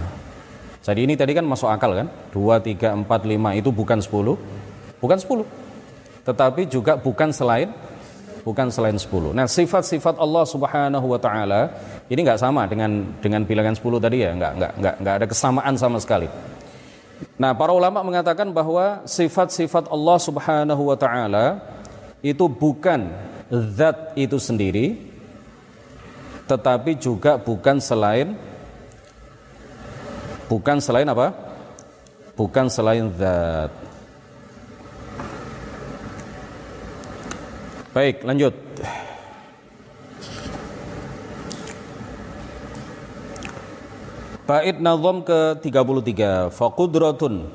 Jadi 0.80 1.04
ini 1.04 1.14
tadi 1.18 1.36
kan 1.36 1.44
masuk 1.44 1.68
akal 1.68 1.92
kan? 1.92 2.08
2, 2.32 2.56
3, 2.62 2.96
4, 3.04 3.04
5 3.04 3.60
itu 3.60 3.68
bukan 3.68 3.98
10. 4.00 4.38
Bukan 5.02 5.18
10. 5.18 5.44
Tetapi 6.24 6.62
juga 6.70 6.96
bukan 6.96 7.28
selain 7.34 7.68
bukan 8.40 8.72
selain 8.72 8.96
10. 8.96 9.36
Nah, 9.36 9.44
sifat-sifat 9.44 10.16
Allah 10.16 10.44
Subhanahu 10.48 11.06
wa 11.12 11.20
taala 11.20 11.68
ini 12.08 12.24
nggak 12.24 12.40
sama 12.40 12.64
dengan 12.64 13.04
dengan 13.20 13.44
bilangan 13.44 13.76
10 13.76 14.00
tadi 14.00 14.24
ya, 14.24 14.32
nggak 14.32 14.52
nggak 14.56 14.72
nggak 14.80 14.94
nggak 15.04 15.14
ada 15.20 15.26
kesamaan 15.28 15.74
sama 15.76 16.00
sekali. 16.00 16.28
Nah, 17.36 17.52
para 17.52 17.76
ulama 17.76 18.00
mengatakan 18.00 18.48
bahwa 18.48 19.04
sifat-sifat 19.04 19.92
Allah 19.92 20.16
Subhanahu 20.16 20.82
wa 20.88 20.96
taala 20.96 21.60
itu 22.24 22.48
bukan 22.48 23.12
zat 23.76 24.16
itu 24.16 24.40
sendiri 24.40 25.09
tetapi 26.50 26.98
juga 26.98 27.38
bukan 27.38 27.78
selain 27.78 28.34
bukan 30.50 30.82
selain 30.82 31.06
apa? 31.06 31.30
Bukan 32.34 32.66
selain 32.66 33.06
zat. 33.14 33.70
Baik, 37.94 38.26
lanjut. 38.26 38.54
Bait 44.50 44.82
nazam 44.82 45.22
ke-33. 45.22 46.50
Faqudratun 46.50 47.46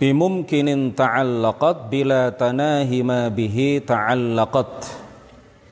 bimumkinin 0.00 0.96
ta'allaqat 0.96 1.92
bila 1.92 2.32
tanahi 2.32 3.04
ma 3.04 3.28
bihi 3.28 3.84
ta'allaqat 3.84 4.99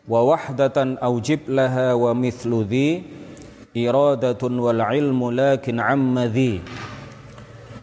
wa 0.08 0.24
wahdatan 0.24 0.96
aujib 1.04 1.44
laha 1.52 1.92
wa 1.92 2.16
mithlu 2.16 2.64
dhi 2.64 3.04
iradatun 3.76 4.56
wal 4.56 4.80
ilmu 4.80 5.28
lakin 5.28 5.76
amma 5.76 6.24
dhi 6.24 6.64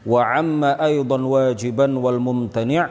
wa 0.01 0.25
amma 0.33 0.73
aydan 0.81 1.21
wajiban 1.21 1.93
wal 1.93 2.17
mumtani' 2.17 2.81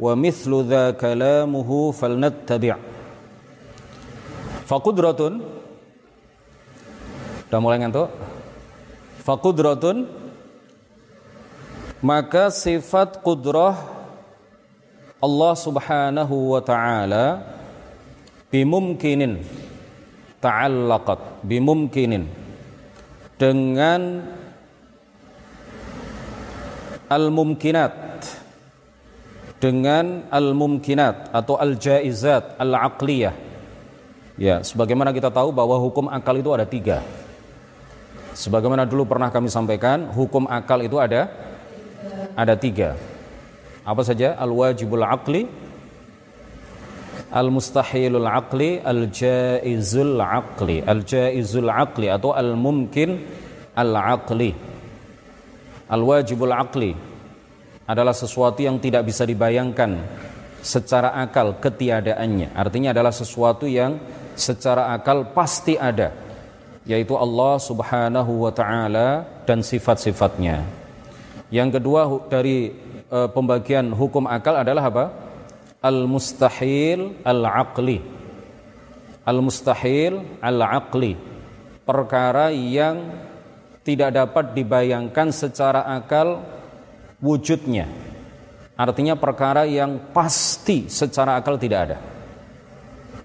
wa 0.00 0.12
mithlu 0.16 0.64
dha 0.64 0.96
kalamuhu 0.96 1.92
falnattabi' 1.92 2.80
faqudratun 4.64 5.44
udah 7.46 7.60
mulai 7.60 7.78
ngantuk. 7.78 8.08
faqudratun 9.20 10.08
maka 12.00 12.48
sifat 12.48 13.20
kudrah 13.20 13.76
Allah 15.16 15.52
subhanahu 15.56 16.56
wa 16.56 16.60
ta'ala 16.60 17.55
bimumkinin 18.56 19.44
ta'allaqat 20.40 21.44
bimumkinin. 21.44 22.24
Dengan 23.36 24.24
al-mumkinat 27.12 27.92
dengan 29.60 30.24
al-mumkinat 30.32 31.36
atau 31.36 31.60
al-jaizat 31.60 32.56
al-aqliyah. 32.56 33.36
Ya 34.40 34.60
sebagaimana 34.64 35.12
kita 35.12 35.28
tahu 35.28 35.52
bahwa 35.52 35.76
hukum 35.80 36.08
akal 36.08 36.40
itu 36.40 36.48
ada 36.52 36.64
tiga. 36.64 37.04
Sebagaimana 38.36 38.84
dulu 38.84 39.08
pernah 39.08 39.32
kami 39.32 39.48
sampaikan 39.48 40.12
hukum 40.12 40.48
akal 40.48 40.80
itu 40.80 40.96
ada 40.96 41.28
ada 42.36 42.52
tiga. 42.56 42.96
Apa 43.84 44.04
saja? 44.04 44.36
Al-wajibul 44.36 45.04
aqli 45.04 45.48
al-mustahilul 47.30 48.26
aqli, 48.26 48.78
al-jaizul 48.82 50.20
aqli, 50.20 50.82
al-jaizul 50.86 51.70
aqli 51.70 52.06
atau 52.10 52.32
al-mumkin 52.36 53.18
al-aqli. 53.74 54.54
Al-wajibul 55.86 56.50
aqli 56.50 56.92
adalah 57.86 58.14
sesuatu 58.14 58.58
yang 58.62 58.82
tidak 58.82 59.06
bisa 59.06 59.22
dibayangkan 59.22 60.02
secara 60.58 61.14
akal 61.22 61.62
ketiadaannya. 61.62 62.50
Artinya 62.58 62.90
adalah 62.90 63.14
sesuatu 63.14 63.70
yang 63.70 64.02
secara 64.34 64.90
akal 64.90 65.30
pasti 65.30 65.78
ada, 65.78 66.10
yaitu 66.82 67.14
Allah 67.14 67.62
Subhanahu 67.62 68.42
wa 68.46 68.50
taala 68.50 69.22
dan 69.46 69.62
sifat-sifatnya. 69.62 70.66
Yang 71.54 71.78
kedua 71.78 72.26
dari 72.26 72.74
e, 73.06 73.18
pembagian 73.30 73.94
hukum 73.94 74.26
akal 74.26 74.58
adalah 74.58 74.90
apa? 74.90 75.04
Al-mustahil 75.86 77.22
al-aqli. 77.22 78.02
Al-mustahil 79.22 80.42
al-aqli. 80.42 81.14
Perkara 81.86 82.50
yang 82.50 83.14
tidak 83.86 84.10
dapat 84.18 84.58
dibayangkan 84.58 85.30
secara 85.30 85.86
akal 85.94 86.42
wujudnya. 87.22 87.86
Artinya 88.74 89.14
perkara 89.14 89.62
yang 89.64 90.10
pasti 90.10 90.90
secara 90.90 91.38
akal 91.38 91.54
tidak 91.56 91.80
ada. 91.86 91.98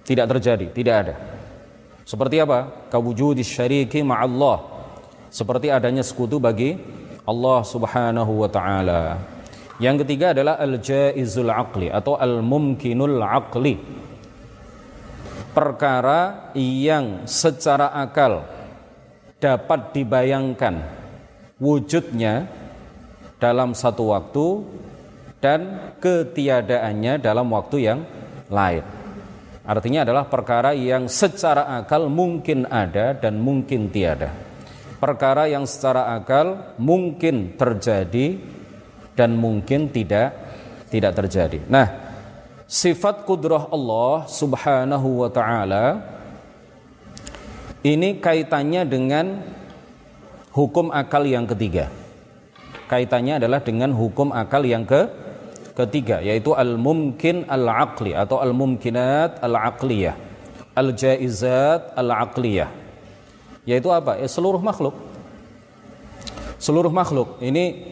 Tidak 0.05 0.25
terjadi, 0.37 0.65
tidak 0.69 0.95
ada. 0.95 1.15
Seperti 2.05 2.37
apa? 2.39 2.89
Kawujudi 2.93 3.41
syariki 3.41 4.05
ma'allah. 4.05 4.61
Seperti 5.33 5.73
adanya 5.73 6.05
sekutu 6.05 6.37
bagi 6.37 6.77
Allah 7.25 7.59
Subhanahu 7.65 8.45
wa 8.45 8.49
taala. 8.49 9.01
Yang 9.81 10.05
ketiga 10.05 10.37
adalah 10.37 10.61
al-jaizul 10.61 11.49
aqli 11.49 11.89
atau 11.89 12.13
al-mumkinul 12.13 13.17
aqli. 13.17 13.81
Perkara 15.51 16.53
yang 16.53 17.25
secara 17.25 17.89
akal 17.97 18.45
dapat 19.41 19.89
dibayangkan 19.97 20.85
wujudnya 21.57 22.45
dalam 23.41 23.73
satu 23.73 24.13
waktu 24.13 24.45
dan 25.41 25.91
ketiadaannya 25.97 27.17
dalam 27.17 27.49
waktu 27.49 27.77
yang 27.81 27.99
lain. 28.53 28.85
Artinya 29.65 30.05
adalah 30.05 30.29
perkara 30.29 30.77
yang 30.77 31.09
secara 31.09 31.81
akal 31.81 32.05
mungkin 32.05 32.69
ada 32.69 33.17
dan 33.17 33.41
mungkin 33.41 33.89
tiada. 33.89 34.29
Perkara 35.01 35.49
yang 35.49 35.65
secara 35.65 36.13
akal 36.13 36.77
mungkin 36.77 37.57
terjadi 37.57 38.37
dan 39.15 39.35
mungkin 39.35 39.91
tidak 39.91 40.33
tidak 40.91 41.15
terjadi. 41.15 41.59
Nah, 41.67 41.87
sifat 42.67 43.23
kudrah 43.27 43.67
Allah 43.71 44.27
Subhanahu 44.27 45.23
wa 45.23 45.29
taala 45.31 45.85
ini 47.81 48.21
kaitannya 48.21 48.85
dengan 48.85 49.41
hukum 50.53 50.93
akal 50.93 51.25
yang 51.25 51.49
ketiga. 51.49 51.89
Kaitannya 52.85 53.39
adalah 53.39 53.63
dengan 53.63 53.95
hukum 53.95 54.35
akal 54.35 54.67
yang 54.67 54.83
ke 54.83 55.07
ketiga 55.71 56.19
yaitu 56.19 56.51
al-mumkin 56.51 57.47
al-aqli 57.47 58.11
atau 58.11 58.43
al-mumkinat 58.43 59.39
al-aqliyah. 59.39 60.15
Al-jaizat 60.75 61.95
al-aqliyah. 61.95 62.69
Yaitu 63.65 63.89
apa? 63.91 64.19
Ya, 64.19 64.27
seluruh 64.27 64.59
makhluk. 64.59 64.95
Seluruh 66.61 66.93
makhluk 66.93 67.41
ini 67.41 67.90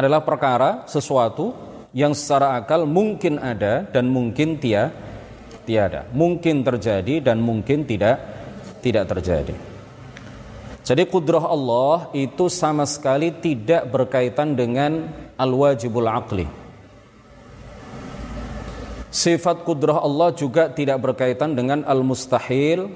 adalah 0.00 0.24
perkara 0.24 0.88
sesuatu 0.88 1.52
yang 1.92 2.16
secara 2.16 2.56
akal 2.56 2.88
mungkin 2.88 3.36
ada 3.36 3.84
dan 3.84 4.08
mungkin 4.08 4.56
tia, 4.56 4.88
tiada. 5.68 6.08
Mungkin 6.16 6.64
terjadi 6.64 7.20
dan 7.20 7.44
mungkin 7.44 7.84
tidak 7.84 8.16
tidak 8.80 9.04
terjadi. 9.12 9.54
Jadi 10.80 11.02
kudrah 11.06 11.44
Allah 11.44 12.08
itu 12.16 12.48
sama 12.48 12.88
sekali 12.88 13.30
tidak 13.30 13.86
berkaitan 13.92 14.56
dengan 14.56 15.12
al-wajibul 15.36 16.08
aqli. 16.08 16.48
Sifat 19.10 19.66
kudrah 19.66 20.00
Allah 20.00 20.32
juga 20.32 20.70
tidak 20.72 21.02
berkaitan 21.02 21.52
dengan 21.52 21.84
al-mustahil 21.84 22.88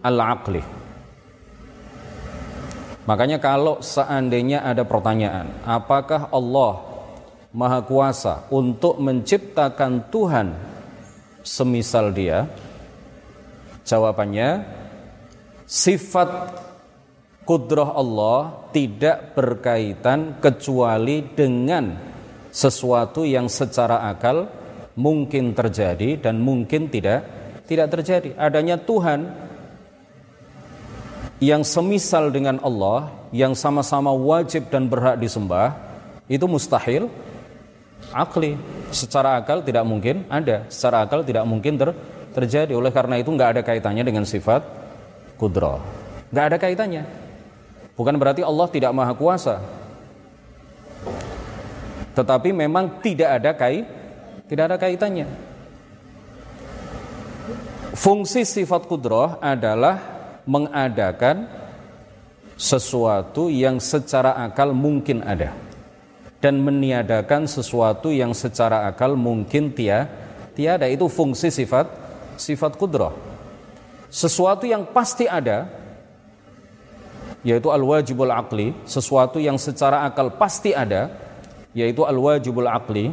al-aqli. 0.00 0.62
Makanya 3.08 3.40
kalau 3.40 3.80
seandainya 3.80 4.60
ada 4.60 4.84
pertanyaan, 4.84 5.48
apakah 5.64 6.28
Allah 6.28 6.84
Maha 7.56 7.80
Kuasa 7.80 8.44
untuk 8.52 9.00
menciptakan 9.00 10.12
Tuhan 10.12 10.52
semisal 11.40 12.12
dia? 12.12 12.44
Jawabannya, 13.88 14.60
sifat 15.64 16.28
kudrah 17.48 17.96
Allah 17.96 18.68
tidak 18.76 19.32
berkaitan 19.32 20.36
kecuali 20.36 21.24
dengan 21.32 21.96
sesuatu 22.52 23.24
yang 23.24 23.48
secara 23.48 24.04
akal 24.12 24.52
mungkin 25.00 25.56
terjadi 25.56 26.20
dan 26.20 26.44
mungkin 26.44 26.92
tidak 26.92 27.24
tidak 27.64 27.88
terjadi. 27.88 28.36
Adanya 28.36 28.76
Tuhan 28.76 29.47
yang 31.38 31.62
semisal 31.62 32.34
dengan 32.34 32.58
Allah 32.62 33.14
yang 33.30 33.54
sama-sama 33.54 34.10
wajib 34.10 34.66
dan 34.70 34.90
berhak 34.90 35.18
disembah 35.18 35.78
itu 36.26 36.44
mustahil 36.50 37.06
akli 38.10 38.58
secara 38.90 39.38
akal 39.38 39.62
tidak 39.62 39.86
mungkin 39.86 40.26
ada 40.26 40.66
secara 40.66 41.06
akal 41.06 41.22
tidak 41.22 41.46
mungkin 41.46 41.78
ter, 41.78 41.94
terjadi 42.34 42.74
oleh 42.74 42.90
karena 42.90 43.22
itu 43.22 43.30
nggak 43.30 43.50
ada 43.58 43.62
kaitannya 43.62 44.02
dengan 44.02 44.26
sifat 44.26 44.66
kudro 45.38 45.98
Nggak 46.28 46.44
ada 46.44 46.56
kaitannya. 46.60 47.04
Bukan 47.96 48.14
berarti 48.20 48.44
Allah 48.44 48.68
tidak 48.68 48.92
maha 48.92 49.16
kuasa. 49.16 49.64
Tetapi 52.14 52.52
memang 52.52 53.00
tidak 53.00 53.40
ada 53.40 53.50
kait, 53.56 53.86
tidak 54.46 54.64
ada 54.70 54.76
kaitannya. 54.76 55.26
Fungsi 57.96 58.44
sifat 58.46 58.86
kudroh 58.86 59.40
adalah 59.40 60.17
mengadakan 60.48 61.44
sesuatu 62.56 63.52
yang 63.52 63.76
secara 63.78 64.40
akal 64.48 64.72
mungkin 64.72 65.20
ada 65.20 65.52
dan 66.40 66.56
meniadakan 66.64 67.44
sesuatu 67.44 68.08
yang 68.08 68.32
secara 68.32 68.88
akal 68.88 69.14
mungkin 69.18 69.74
tia, 69.76 70.08
tiada. 70.56 70.88
Itu 70.88 71.06
fungsi 71.12 71.52
sifat 71.52 71.86
sifat 72.38 72.78
kudroh 72.78 73.12
sesuatu 74.08 74.64
yang 74.64 74.88
pasti 74.88 75.28
ada 75.28 75.68
yaitu 77.44 77.68
al-wajibul 77.68 78.30
akli 78.30 78.72
sesuatu 78.88 79.36
yang 79.38 79.60
secara 79.60 80.06
akal 80.08 80.32
pasti 80.32 80.72
ada 80.72 81.12
yaitu 81.76 82.02
al-wajibul 82.06 82.66
akli 82.66 83.12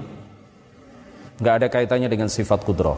nggak 1.42 1.54
ada 1.62 1.68
kaitannya 1.68 2.08
dengan 2.08 2.32
sifat 2.32 2.64
kudroh 2.64 2.98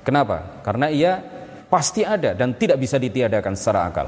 kenapa? 0.00 0.64
karena 0.64 0.88
ia 0.88 1.12
pasti 1.66 2.06
ada 2.06 2.32
dan 2.32 2.54
tidak 2.54 2.78
bisa 2.78 2.96
ditiadakan 2.96 3.54
secara 3.58 3.80
akal 3.90 4.06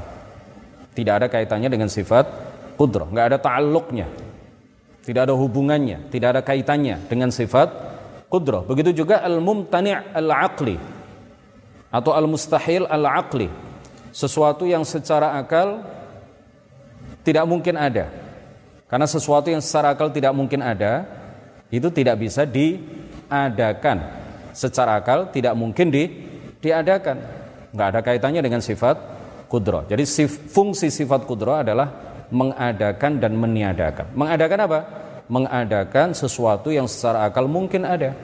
tidak 0.95 1.13
ada 1.23 1.27
kaitannya 1.27 1.69
dengan 1.71 1.89
sifat 1.91 2.25
kudroh 2.79 3.07
nggak 3.11 3.25
ada 3.35 3.37
ta'alluqnya 3.39 4.29
tidak 5.09 5.25
ada 5.25 5.33
hubungannya, 5.33 6.11
tidak 6.13 6.37
ada 6.37 6.41
kaitannya 6.45 7.01
dengan 7.09 7.33
sifat 7.33 7.73
kudrah. 8.29 8.61
Begitu 8.61 9.01
juga 9.01 9.25
al-mumtani' 9.25 10.13
al-aqli 10.13 10.77
atau 11.89 12.13
al-mustahil 12.13 12.85
al-aqli. 12.85 13.49
Sesuatu 14.13 14.69
yang 14.69 14.85
secara 14.85 15.33
akal 15.41 15.81
tidak 17.25 17.49
mungkin 17.49 17.73
ada. 17.73 18.05
Karena 18.85 19.09
sesuatu 19.09 19.49
yang 19.49 19.65
secara 19.65 19.97
akal 19.97 20.13
tidak 20.13 20.29
mungkin 20.29 20.61
ada, 20.61 21.09
itu 21.73 21.89
tidak 21.89 22.21
bisa 22.21 22.45
diadakan. 22.45 23.97
Secara 24.53 25.01
akal 25.01 25.33
tidak 25.33 25.57
mungkin 25.57 25.89
di, 25.89 26.05
diadakan. 26.61 27.38
Nggak 27.69 27.87
ada 27.93 27.99
kaitannya 28.01 28.41
dengan 28.41 28.61
sifat 28.61 28.97
kudro. 29.49 29.85
Jadi 29.85 30.03
sif, 30.05 30.49
fungsi 30.49 30.89
sifat 30.89 31.25
kudro 31.25 31.57
adalah 31.57 31.89
mengadakan 32.29 33.17
dan 33.17 33.33
meniadakan. 33.37 34.13
Mengadakan 34.13 34.59
apa? 34.65 34.79
Mengadakan 35.29 36.13
sesuatu 36.17 36.73
yang 36.73 36.89
secara 36.89 37.29
akal 37.29 37.45
mungkin 37.45 37.85
ada, 37.85 38.17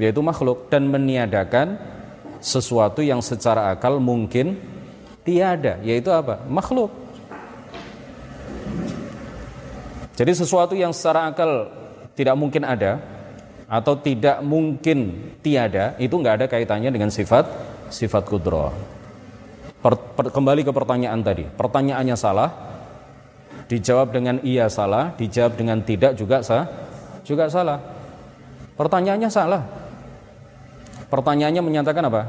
yaitu 0.00 0.20
makhluk, 0.24 0.72
dan 0.72 0.88
meniadakan 0.88 1.76
sesuatu 2.40 3.04
yang 3.04 3.20
secara 3.20 3.72
akal 3.72 4.00
mungkin 4.00 4.56
tiada, 5.24 5.80
yaitu 5.84 6.08
apa? 6.12 6.40
Makhluk. 6.48 6.92
Jadi 10.14 10.32
sesuatu 10.32 10.78
yang 10.78 10.94
secara 10.94 11.28
akal 11.28 11.68
tidak 12.14 12.38
mungkin 12.38 12.62
ada 12.62 13.02
atau 13.66 13.98
tidak 13.98 14.38
mungkin 14.44 15.32
tiada 15.42 15.98
itu 15.98 16.14
nggak 16.14 16.34
ada 16.38 16.46
kaitannya 16.46 16.94
dengan 16.94 17.10
sifat 17.10 17.73
sifat 17.90 18.24
kudro. 18.28 18.72
Per, 19.84 19.94
per, 20.16 20.32
kembali 20.32 20.64
ke 20.64 20.72
pertanyaan 20.72 21.20
tadi, 21.20 21.44
pertanyaannya 21.44 22.16
salah, 22.16 22.50
dijawab 23.68 24.12
dengan 24.12 24.40
iya 24.40 24.68
salah, 24.72 25.12
dijawab 25.16 25.60
dengan 25.60 25.84
tidak 25.84 26.16
juga 26.16 26.40
sah, 26.40 26.64
juga 27.24 27.52
salah. 27.52 27.80
Pertanyaannya 28.74 29.30
salah. 29.30 29.62
Pertanyaannya 31.12 31.62
menyatakan 31.62 32.04
apa? 32.08 32.22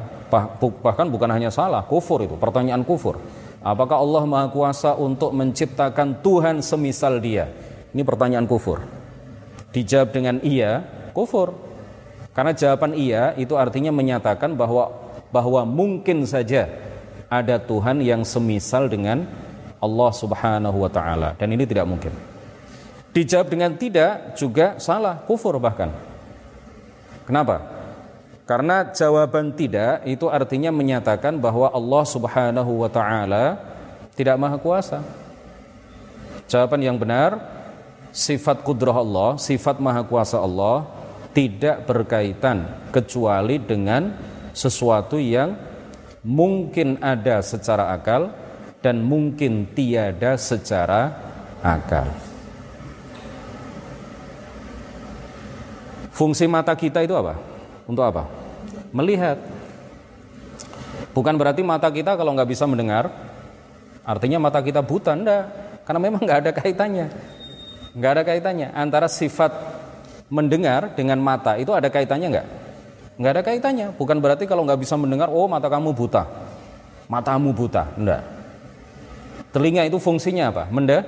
Bahkan 0.60 1.08
bukan 1.10 1.30
hanya 1.32 1.50
salah, 1.50 1.88
kufur 1.88 2.22
itu, 2.28 2.36
pertanyaan 2.36 2.84
kufur. 2.84 3.18
Apakah 3.66 3.98
Allah 3.98 4.24
Maha 4.30 4.48
Kuasa 4.54 4.94
untuk 4.94 5.34
menciptakan 5.34 6.22
Tuhan 6.22 6.62
semisal 6.62 7.18
Dia? 7.18 7.50
Ini 7.96 8.04
pertanyaan 8.06 8.46
kufur. 8.46 8.84
Dijawab 9.74 10.14
dengan 10.14 10.38
iya, 10.46 10.86
kufur. 11.18 11.56
Karena 12.36 12.52
jawaban 12.52 12.94
iya 13.00 13.32
itu 13.40 13.56
artinya 13.56 13.96
menyatakan 13.96 14.54
bahwa 14.60 15.05
bahwa 15.30 15.66
mungkin 15.66 16.26
saja 16.26 16.70
ada 17.30 17.58
Tuhan 17.58 18.02
yang 18.02 18.22
semisal 18.22 18.88
dengan 18.90 19.26
Allah 19.82 20.12
Subhanahu 20.14 20.78
wa 20.82 20.92
taala 20.92 21.34
dan 21.38 21.52
ini 21.54 21.66
tidak 21.68 21.86
mungkin. 21.86 22.14
Dijawab 23.16 23.48
dengan 23.48 23.72
tidak 23.80 24.36
juga 24.36 24.76
salah, 24.76 25.24
kufur 25.24 25.56
bahkan. 25.56 25.88
Kenapa? 27.24 27.64
Karena 28.46 28.92
jawaban 28.94 29.56
tidak 29.56 30.06
itu 30.06 30.30
artinya 30.30 30.70
menyatakan 30.70 31.40
bahwa 31.40 31.72
Allah 31.72 32.04
Subhanahu 32.06 32.86
wa 32.86 32.90
taala 32.92 33.58
tidak 34.14 34.36
maha 34.38 34.60
kuasa. 34.62 35.00
Jawaban 36.46 36.78
yang 36.86 37.00
benar 37.00 37.42
sifat 38.14 38.62
kudrah 38.62 38.94
Allah, 38.94 39.42
sifat 39.42 39.82
maha 39.82 40.06
kuasa 40.06 40.38
Allah 40.38 40.86
tidak 41.34 41.84
berkaitan 41.90 42.70
kecuali 42.94 43.60
dengan 43.60 44.14
sesuatu 44.56 45.20
yang 45.20 45.60
mungkin 46.24 46.98
ada 47.04 47.44
secara 47.44 47.92
akal 47.92 48.32
dan 48.80 49.04
mungkin 49.04 49.68
tiada 49.76 50.40
secara 50.40 51.12
akal. 51.60 52.08
Fungsi 56.16 56.48
mata 56.48 56.72
kita 56.72 57.04
itu 57.04 57.12
apa? 57.12 57.36
Untuk 57.84 58.08
apa? 58.08 58.24
Melihat. 58.96 59.36
Bukan 61.12 61.36
berarti 61.36 61.60
mata 61.60 61.92
kita 61.92 62.16
kalau 62.16 62.32
nggak 62.32 62.48
bisa 62.48 62.64
mendengar, 62.64 63.12
artinya 64.08 64.40
mata 64.40 64.64
kita 64.64 64.80
buta, 64.80 65.12
enggak. 65.12 65.44
Karena 65.84 66.00
memang 66.00 66.24
nggak 66.24 66.40
ada 66.40 66.52
kaitannya. 66.56 67.08
Nggak 67.92 68.12
ada 68.16 68.24
kaitannya 68.24 68.68
antara 68.72 69.12
sifat 69.12 69.52
mendengar 70.32 70.96
dengan 70.96 71.20
mata 71.20 71.60
itu 71.60 71.76
ada 71.76 71.92
kaitannya 71.92 72.28
nggak? 72.32 72.48
Nggak 73.16 73.32
ada 73.32 73.42
kaitannya. 73.44 73.88
Bukan 73.96 74.20
berarti 74.20 74.44
kalau 74.44 74.68
nggak 74.68 74.80
bisa 74.80 75.00
mendengar, 75.00 75.32
oh 75.32 75.48
mata 75.48 75.72
kamu 75.72 75.96
buta, 75.96 76.28
matamu 77.08 77.56
buta, 77.56 77.96
enggak. 77.96 78.22
Telinga 79.56 79.88
itu 79.88 79.96
fungsinya 80.04 80.52
apa? 80.52 80.64
Menda, 80.68 81.08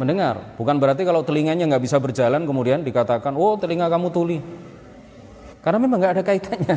mendengar. 0.00 0.56
Bukan 0.56 0.80
berarti 0.80 1.04
kalau 1.04 1.20
telinganya 1.20 1.68
nggak 1.68 1.84
bisa 1.84 2.00
berjalan 2.00 2.48
kemudian 2.48 2.80
dikatakan, 2.80 3.36
oh 3.36 3.60
telinga 3.60 3.92
kamu 3.92 4.08
tuli. 4.08 4.38
Karena 5.60 5.78
memang 5.78 6.00
nggak 6.00 6.14
ada 6.16 6.24
kaitannya. 6.24 6.76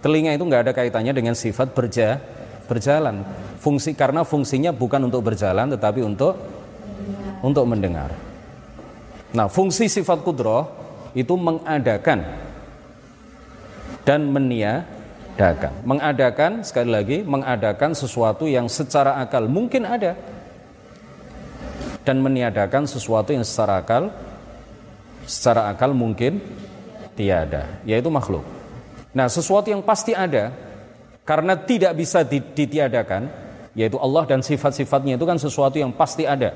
Telinga 0.00 0.36
itu 0.36 0.44
nggak 0.44 0.62
ada 0.68 0.72
kaitannya 0.76 1.12
dengan 1.16 1.32
sifat 1.32 1.72
berja, 1.72 2.20
berjalan. 2.68 3.24
Fungsi 3.60 3.92
karena 3.92 4.24
fungsinya 4.24 4.72
bukan 4.72 5.08
untuk 5.08 5.24
berjalan 5.24 5.72
tetapi 5.72 6.00
untuk 6.04 6.36
untuk 7.40 7.64
mendengar. 7.64 8.12
Nah, 9.32 9.48
fungsi 9.48 9.88
sifat 9.88 10.20
kudroh 10.20 10.68
itu 11.16 11.32
mengadakan 11.36 12.49
dan 14.04 14.30
menia 14.30 14.86
mengadakan. 15.40 15.72
Mengadakan 15.88 16.52
sekali 16.60 16.90
lagi 16.92 17.18
mengadakan 17.24 17.96
sesuatu 17.96 18.44
yang 18.44 18.68
secara 18.68 19.16
akal 19.24 19.48
mungkin 19.48 19.88
ada 19.88 20.12
dan 22.04 22.20
meniadakan 22.20 22.84
sesuatu 22.84 23.32
yang 23.32 23.44
secara 23.44 23.80
akal 23.80 24.12
secara 25.24 25.72
akal 25.72 25.96
mungkin 25.96 26.44
tiada, 27.16 27.80
yaitu 27.88 28.12
makhluk. 28.12 28.44
Nah, 29.16 29.32
sesuatu 29.32 29.72
yang 29.72 29.80
pasti 29.80 30.12
ada 30.12 30.52
karena 31.24 31.56
tidak 31.56 31.96
bisa 31.96 32.20
ditiadakan, 32.24 33.32
yaitu 33.72 33.96
Allah 33.96 34.28
dan 34.28 34.44
sifat-sifatnya 34.44 35.16
itu 35.16 35.24
kan 35.24 35.38
sesuatu 35.40 35.76
yang 35.80 35.92
pasti 35.94 36.28
ada. 36.28 36.52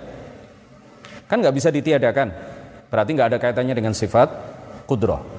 Kan 1.24 1.40
nggak 1.40 1.56
bisa 1.56 1.72
ditiadakan, 1.72 2.28
berarti 2.92 3.10
nggak 3.16 3.28
ada 3.32 3.38
kaitannya 3.40 3.74
dengan 3.76 3.94
sifat 3.96 4.28
kudroh. 4.84 5.33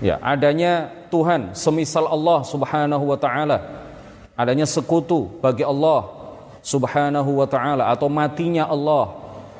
Ya, 0.00 0.16
adanya 0.24 0.88
Tuhan 1.12 1.52
semisal 1.52 2.08
Allah 2.08 2.40
Subhanahu 2.40 3.04
wa 3.04 3.18
taala. 3.20 3.84
Adanya 4.32 4.64
sekutu 4.64 5.28
bagi 5.44 5.60
Allah 5.60 6.08
Subhanahu 6.64 7.44
wa 7.44 7.44
taala 7.44 7.92
atau 7.92 8.08
matinya 8.08 8.64
Allah 8.64 9.12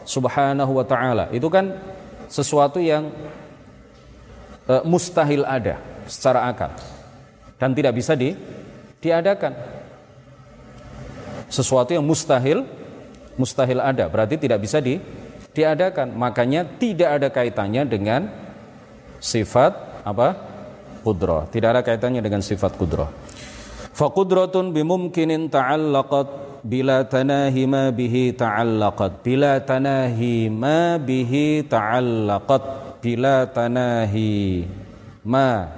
Subhanahu 0.08 0.72
wa 0.80 0.84
taala. 0.84 1.28
Itu 1.28 1.52
kan 1.52 1.76
sesuatu 2.32 2.80
yang 2.80 3.12
uh, 4.64 4.80
mustahil 4.88 5.44
ada 5.44 5.76
secara 6.08 6.48
akal 6.48 6.72
dan 7.60 7.76
tidak 7.76 8.00
bisa 8.00 8.16
di, 8.16 8.32
diadakan. 9.04 9.52
Sesuatu 11.52 11.92
yang 11.92 12.06
mustahil 12.06 12.64
mustahil 13.36 13.80
ada, 13.82 14.08
berarti 14.08 14.40
tidak 14.40 14.64
bisa 14.64 14.80
di, 14.80 14.96
diadakan. 15.52 16.16
Makanya 16.16 16.64
tidak 16.80 17.20
ada 17.20 17.28
kaitannya 17.28 17.84
dengan 17.84 18.32
sifat 19.20 19.89
apa? 20.04 20.28
qudrah. 21.00 21.48
Tidak 21.48 21.68
ada 21.68 21.80
kaitannya 21.80 22.20
dengan 22.20 22.44
sifat 22.44 22.76
qudrah. 22.76 23.08
Fa 23.90 24.06
qudratun 24.12 24.72
bimumkinin 24.72 25.48
ta'allaqat 25.48 26.60
bila 26.64 27.04
tanahi 27.08 27.64
ma 27.64 27.88
bihi 27.88 28.36
ta'allaqat. 28.36 29.24
Bila 29.24 29.60
tanahi 29.64 30.52
ma 30.52 31.00
bihi 31.00 31.64
ta'allaqat. 31.66 32.62
Bila 33.00 33.48
tanahi 33.48 34.68
ma 35.24 35.68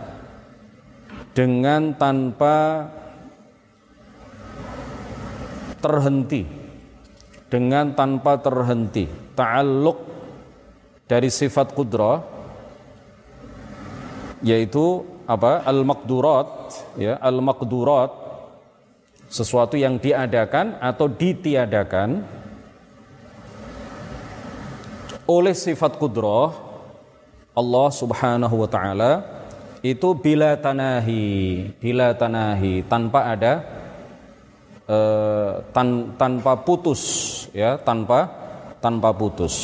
dengan 1.32 1.94
tanpa 1.94 2.90
terhenti 5.78 6.42
dengan 7.46 7.94
tanpa 7.94 8.38
terhenti 8.42 9.06
ta'alluq 9.38 9.98
dari 11.06 11.30
sifat 11.30 11.74
kudrah 11.74 12.31
yaitu 14.42 15.06
apa? 15.24 15.62
Al-maqdurat 15.64 16.48
ya 16.98 17.16
al-maqdurat. 17.22 18.20
Sesuatu 19.32 19.80
yang 19.80 19.96
diadakan 19.96 20.76
atau 20.76 21.08
ditiadakan 21.08 22.20
oleh 25.24 25.56
sifat 25.56 25.96
kudrah 25.96 26.52
Allah 27.56 27.88
Subhanahu 27.88 28.60
wa 28.60 28.68
taala 28.68 29.12
itu 29.80 30.12
bila 30.12 30.52
tanahi 30.60 31.64
bila 31.80 32.12
tanahi 32.12 32.84
tanpa 32.84 33.32
ada 33.32 33.52
uh, 34.84 35.64
tan, 35.72 36.12
tanpa 36.20 36.52
putus 36.60 37.00
ya 37.56 37.80
tanpa 37.80 38.28
tanpa 38.84 39.14
putus. 39.16 39.56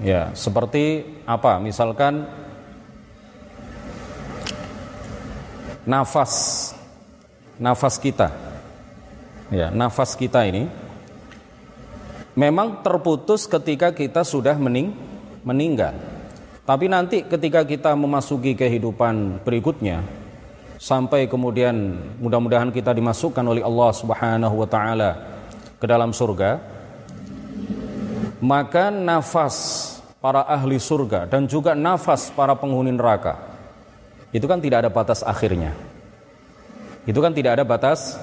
Ya 0.00 0.32
seperti 0.34 1.04
apa? 1.28 1.60
Misalkan 1.60 2.26
nafas. 5.84 6.74
Nafas 7.60 8.00
kita. 8.00 8.32
Ya 9.52 9.68
nafas 9.68 10.16
kita 10.16 10.42
ini 10.48 10.66
memang 12.32 12.80
terputus 12.80 13.44
ketika 13.44 13.92
kita 13.92 14.24
sudah 14.24 14.56
mening 14.56 14.96
meninggal. 15.44 15.92
Tapi 16.62 16.86
nanti 16.88 17.26
ketika 17.26 17.66
kita 17.66 17.92
memasuki 17.92 18.54
kehidupan 18.56 19.42
berikutnya 19.44 20.00
sampai 20.82 21.30
kemudian 21.30 21.94
mudah-mudahan 22.18 22.74
kita 22.74 22.90
dimasukkan 22.90 23.46
oleh 23.46 23.62
Allah 23.62 23.90
Subhanahu 23.94 24.66
wa 24.66 24.66
taala 24.66 25.10
ke 25.78 25.86
dalam 25.86 26.10
surga 26.10 26.58
maka 28.42 28.90
nafas 28.90 29.54
para 30.18 30.42
ahli 30.42 30.82
surga 30.82 31.30
dan 31.30 31.46
juga 31.46 31.78
nafas 31.78 32.34
para 32.34 32.58
penghuni 32.58 32.90
neraka 32.90 33.51
itu 34.32 34.48
kan 34.48 34.58
tidak 34.58 34.88
ada 34.88 34.90
batas 34.90 35.20
akhirnya. 35.20 35.76
Itu 37.04 37.20
kan 37.20 37.36
tidak 37.36 37.60
ada 37.60 37.64
batas 37.68 38.16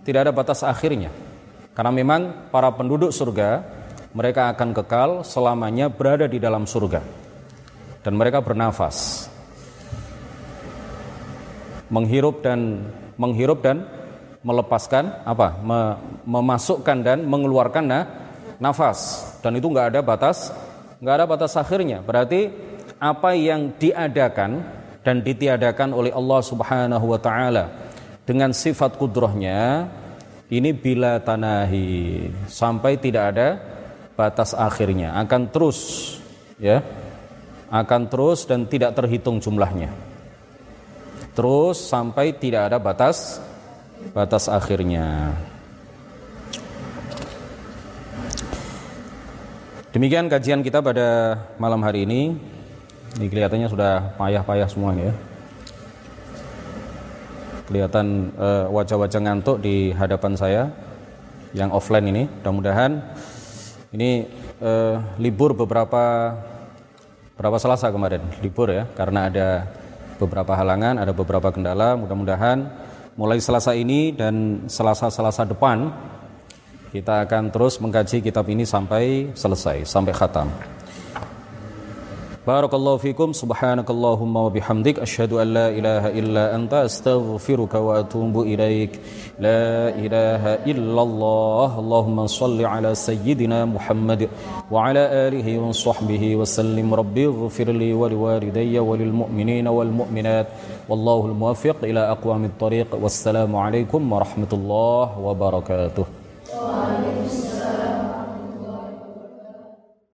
tidak 0.00 0.26
ada 0.28 0.32
batas 0.32 0.64
akhirnya. 0.64 1.12
Karena 1.76 1.92
memang 1.92 2.50
para 2.50 2.72
penduduk 2.72 3.12
surga 3.12 3.62
mereka 4.16 4.50
akan 4.50 4.74
kekal 4.74 5.10
selamanya 5.22 5.92
berada 5.92 6.26
di 6.26 6.40
dalam 6.40 6.64
surga. 6.64 7.04
Dan 8.00 8.16
mereka 8.16 8.40
bernafas. 8.40 9.28
Menghirup 11.92 12.40
dan 12.40 12.88
menghirup 13.20 13.60
dan 13.60 13.84
melepaskan 14.40 15.20
apa? 15.28 15.60
Memasukkan 16.24 16.98
dan 17.04 17.28
mengeluarkan 17.28 17.84
nah, 17.84 18.04
nafas. 18.56 19.20
Dan 19.44 19.60
itu 19.60 19.68
nggak 19.68 19.94
ada 19.94 20.00
batas 20.00 20.48
nggak 21.00 21.14
ada 21.16 21.26
batas 21.28 21.52
akhirnya. 21.60 22.00
Berarti 22.00 22.48
apa 23.00 23.36
yang 23.36 23.76
diadakan 23.76 24.79
dan 25.00 25.24
ditiadakan 25.24 25.96
oleh 25.96 26.12
Allah 26.12 26.40
Subhanahu 26.44 27.06
wa 27.10 27.20
taala 27.20 27.64
dengan 28.28 28.52
sifat 28.52 29.00
kudrohnya 29.00 29.88
ini 30.50 30.70
bila 30.76 31.22
tanahi 31.22 32.28
sampai 32.50 33.00
tidak 33.00 33.24
ada 33.36 33.48
batas 34.18 34.52
akhirnya 34.52 35.16
akan 35.16 35.48
terus 35.48 35.78
ya 36.60 36.84
akan 37.70 38.10
terus 38.10 38.44
dan 38.50 38.66
tidak 38.66 38.98
terhitung 38.98 39.38
jumlahnya. 39.38 39.94
Terus 41.38 41.78
sampai 41.78 42.34
tidak 42.34 42.74
ada 42.74 42.82
batas 42.82 43.38
batas 44.10 44.50
akhirnya. 44.50 45.30
Demikian 49.94 50.26
kajian 50.26 50.66
kita 50.66 50.82
pada 50.82 51.38
malam 51.62 51.78
hari 51.86 52.02
ini. 52.06 52.34
Ini 53.18 53.26
kelihatannya 53.26 53.66
sudah 53.66 54.14
payah-payah 54.14 54.68
semua 54.70 54.94
ya. 54.94 55.10
Kelihatan 57.66 58.30
uh, 58.38 58.66
wajah-wajah 58.70 59.20
ngantuk 59.22 59.58
di 59.62 59.90
hadapan 59.90 60.38
saya 60.38 60.70
yang 61.50 61.74
offline 61.74 62.06
ini. 62.06 62.22
Mudah-mudahan 62.30 63.02
ini 63.90 64.30
uh, 64.62 65.02
libur 65.18 65.58
beberapa 65.58 66.34
berapa 67.34 67.56
Selasa 67.58 67.90
kemarin 67.90 68.22
libur 68.44 68.70
ya 68.70 68.86
karena 68.94 69.26
ada 69.26 69.48
beberapa 70.22 70.54
halangan, 70.54 71.02
ada 71.02 71.10
beberapa 71.10 71.50
kendala. 71.50 71.98
Mudah-mudahan 71.98 72.70
mulai 73.18 73.42
Selasa 73.42 73.74
ini 73.74 74.14
dan 74.14 74.66
Selasa-Selasa 74.70 75.50
depan 75.50 75.90
kita 76.90 77.26
akan 77.26 77.54
terus 77.54 77.78
mengkaji 77.78 78.22
kitab 78.22 78.46
ini 78.50 78.66
sampai 78.66 79.30
selesai, 79.34 79.86
sampai 79.86 80.10
khatam. 80.10 80.50
بارك 82.50 82.74
الله 82.74 82.96
فيكم 82.96 83.28
سبحانك 83.42 83.88
اللهم 83.90 84.34
وبحمدك 84.36 84.96
أشهد 85.06 85.32
أن 85.42 85.48
لا 85.58 85.66
إله 85.78 86.04
إلا 86.20 86.44
أنت 86.56 86.72
أستغفرك 86.88 87.74
وأتوب 87.86 88.34
إليك. 88.52 88.92
لا 89.46 89.94
إله 90.04 90.42
إلا 90.72 91.02
الله 91.08 91.68
اللهم 91.82 92.18
صل 92.26 92.58
على 92.72 92.90
سيدنا 92.94 93.58
محمد 93.74 94.22
وعلى 94.70 95.02
آله 95.26 95.48
وصحبه 95.64 96.24
وسلم. 96.40 96.88
ربي 97.02 97.26
اغفر 97.26 97.68
لي 97.82 97.90
ولوالدي 98.00 98.74
وللمؤمنين 98.78 99.66
والمؤمنات 99.76 100.46
والله 100.88 101.20
الموفق 101.30 101.78
إلى 101.90 102.02
أقوام 102.14 102.42
الطريق. 102.50 102.88
والسلام 103.02 103.52
عليكم 103.64 104.12
ورحمة 104.12 104.52
الله 104.58 105.04
وبركاته. 105.26 106.04